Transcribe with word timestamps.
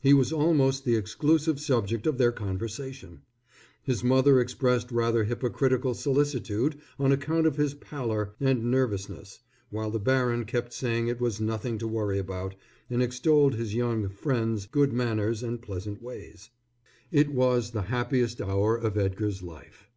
He 0.00 0.14
was 0.14 0.32
almost 0.32 0.86
the 0.86 0.96
exclusive 0.96 1.60
subject 1.60 2.06
of 2.06 2.16
their 2.16 2.32
conversation. 2.32 3.20
His 3.82 4.02
mother 4.02 4.40
expressed 4.40 4.90
rather 4.90 5.24
hypocritical 5.24 5.92
solicitude 5.92 6.78
on 6.98 7.12
account 7.12 7.46
of 7.46 7.56
his 7.58 7.74
pallor 7.74 8.32
and 8.40 8.70
nervousness, 8.70 9.40
while 9.68 9.90
the 9.90 9.98
baron 10.00 10.46
kept 10.46 10.72
saying 10.72 11.08
it 11.08 11.20
was 11.20 11.42
nothing 11.42 11.76
to 11.76 11.86
worry 11.86 12.18
about 12.18 12.54
and 12.88 13.02
extolled 13.02 13.56
his 13.56 13.74
young 13.74 14.08
"friend's" 14.08 14.64
good 14.64 14.94
manners 14.94 15.42
and 15.42 15.60
pleasant 15.60 16.00
ways. 16.00 16.48
It 17.12 17.28
was 17.28 17.72
the 17.72 17.82
happiest 17.92 18.40
hour 18.40 18.78
of 18.78 18.96
Edgar's 18.96 19.42
life. 19.42 19.90